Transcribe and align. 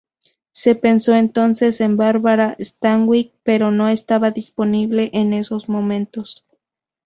Se 0.51 0.73
pensó 0.73 1.13
entonces 1.13 1.79
en 1.79 1.95
Barbara 1.95 2.57
Stanwyck, 2.59 3.33
pero 3.43 3.69
no 3.69 3.87
estaba 3.87 4.31
disponible 4.31 5.11
en 5.13 5.31
esos 5.31 5.69
momentos. 5.69 6.43